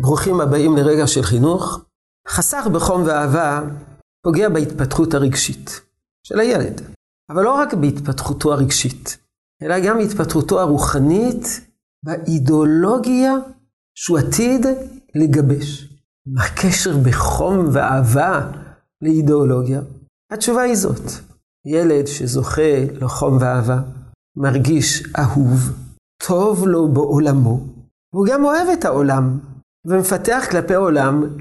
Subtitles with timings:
[0.00, 1.80] ברוכים הבאים לרגע של חינוך.
[2.28, 3.62] חסך בחום ואהבה
[4.24, 5.80] פוגע בהתפתחות הרגשית
[6.26, 6.80] של הילד.
[7.30, 9.18] אבל לא רק בהתפתחותו הרגשית,
[9.62, 11.60] אלא גם בהתפתחותו הרוחנית,
[12.04, 13.32] באידיאולוגיה
[13.94, 14.66] שהוא עתיד
[15.14, 15.88] לגבש.
[16.26, 18.50] מה הקשר בחום ואהבה
[19.02, 19.80] לאידיאולוגיה?
[20.32, 21.10] התשובה היא זאת.
[21.66, 23.80] ילד שזוכה לחום ואהבה,
[24.36, 25.60] מרגיש אהוב,
[26.26, 27.60] טוב לו בעולמו,
[28.12, 29.38] והוא גם אוהב את העולם,
[29.84, 31.36] ומפתח כלפי העולם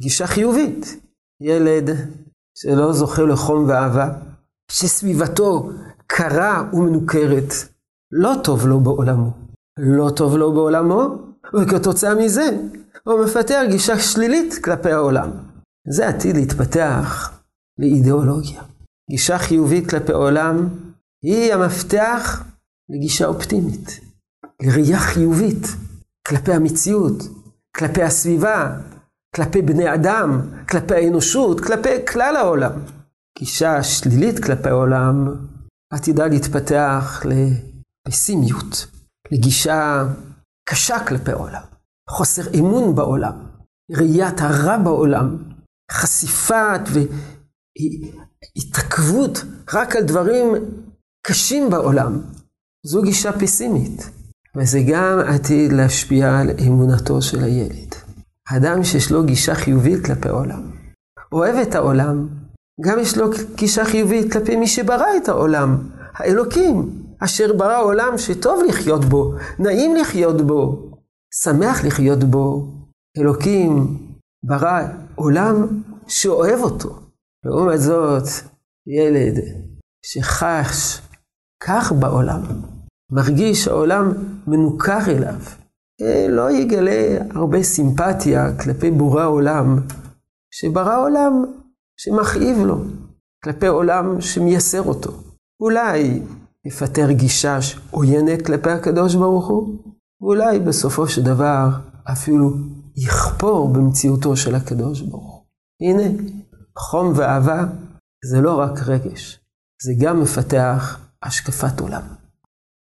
[0.00, 1.00] גישה חיובית.
[1.42, 1.90] ילד
[2.58, 4.08] שלא זוכה לחום ואהבה,
[4.70, 5.70] שסביבתו
[6.06, 7.52] קרה ומנוכרת,
[8.12, 9.30] לא טוב לו בעולמו.
[9.78, 11.18] לא טוב לו בעולמו,
[11.54, 12.48] וכתוצאה מזה
[13.04, 15.30] הוא מפתח גישה שלילית כלפי העולם.
[15.88, 17.38] זה עתיד להתפתח
[17.78, 18.62] לאידיאולוגיה.
[19.10, 20.68] גישה חיובית כלפי העולם
[21.24, 22.44] היא המפתח
[22.88, 24.00] לגישה אופטימית,
[24.62, 25.66] לראייה חיובית
[26.28, 27.22] כלפי המציאות,
[27.76, 28.76] כלפי הסביבה,
[29.36, 32.72] כלפי בני אדם, כלפי האנושות, כלפי כלל העולם.
[33.38, 35.28] גישה שלילית כלפי העולם
[35.92, 37.22] עתידה להתפתח
[38.06, 38.86] לפסימיות,
[39.32, 40.04] לגישה
[40.68, 41.62] קשה כלפי העולם,
[42.10, 43.46] חוסר אמון בעולם,
[43.92, 45.36] ראיית הרע בעולם,
[45.92, 46.80] חשיפת
[48.56, 49.38] והתעכבות
[49.72, 50.46] רק על דברים
[51.26, 52.22] קשים בעולם.
[52.86, 54.10] זו גישה פסימית,
[54.56, 57.94] וזה גם עתיד להשפיע על אמונתו של הילד.
[58.56, 60.70] אדם שיש לו גישה חיובית כלפי העולם,
[61.32, 62.28] אוהב את העולם,
[62.80, 68.62] גם יש לו גישה חיובית כלפי מי שברא את העולם, האלוקים, אשר ברא עולם שטוב
[68.68, 70.90] לחיות בו, נעים לחיות בו,
[71.34, 72.74] שמח לחיות בו.
[73.18, 73.98] אלוקים
[74.44, 74.82] ברא
[75.14, 76.98] עולם שאוהב אותו.
[77.44, 78.28] לעומת זאת,
[78.86, 79.34] ילד
[80.06, 81.00] שחש
[81.60, 82.42] כך בעולם,
[83.10, 84.12] מרגיש שהעולם
[84.46, 85.40] מנוכר אליו,
[86.28, 89.78] לא יגלה הרבה סימפתיה כלפי בורא העולם,
[90.50, 91.44] שברא עולם
[91.96, 92.84] שמכאיב לו,
[93.44, 95.12] כלפי עולם שמייסר אותו.
[95.60, 96.22] אולי
[96.66, 97.58] יפטר גישה
[97.90, 99.78] עוינת כלפי הקדוש ברוך הוא,
[100.20, 101.68] ואולי בסופו של דבר
[102.12, 102.50] אפילו
[102.96, 105.44] יכפור במציאותו של הקדוש ברוך הוא.
[105.82, 106.22] הנה,
[106.78, 107.64] חום ואהבה
[108.30, 109.40] זה לא רק רגש,
[109.82, 112.23] זה גם מפתח השקפת עולם.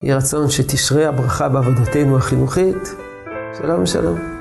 [0.05, 2.95] יהי רצון שתשרה הברכה בעבודתנו החינוכית.
[3.59, 4.34] שלום שלום.